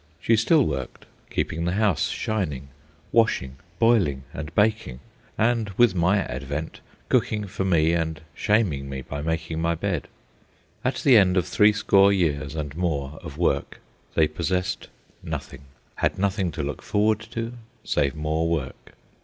[0.19, 2.69] She still worked, keeping the house shining,
[3.11, 4.99] washing, boiling, and baking,
[5.37, 10.07] and, with my advent, cooking for me and shaming me by making my bed.
[10.83, 13.79] At the end of threescore years and more of work
[14.15, 14.87] they possessed
[15.21, 15.65] nothing,
[15.97, 18.93] had nothing to look forward to save more work.